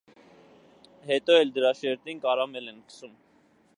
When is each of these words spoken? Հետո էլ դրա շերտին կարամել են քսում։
Հետո 1.09 1.37
էլ 1.41 1.53
դրա 1.57 1.73
շերտին 1.81 2.23
կարամել 2.25 2.73
են 2.73 2.81
քսում։ 2.89 3.15